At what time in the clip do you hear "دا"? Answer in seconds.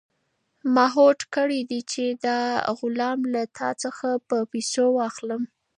2.25-2.39